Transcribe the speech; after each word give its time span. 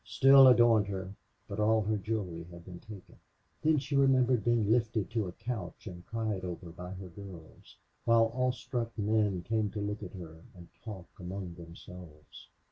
still 0.03 0.47
adorned 0.47 0.87
her, 0.87 1.13
but 1.47 1.59
all 1.59 1.83
her 1.83 1.95
jewelry 1.95 2.43
had 2.45 2.65
been 2.65 2.79
taken. 2.79 3.15
Then 3.61 3.77
she 3.77 3.95
remembered 3.95 4.43
being 4.43 4.71
lifted 4.71 5.11
to 5.11 5.27
a 5.27 5.31
couch 5.31 5.85
and 5.85 6.03
cried 6.07 6.43
over 6.43 6.71
by 6.71 6.93
her 6.93 7.09
girls, 7.09 7.77
while 8.03 8.31
awestruck 8.33 8.97
men 8.97 9.43
came 9.43 9.69
to 9.69 9.79
look 9.79 10.01
at 10.01 10.13
her 10.13 10.41
and 10.55 10.69
talk 10.83 11.07
among 11.19 11.53
themselves. 11.53 12.47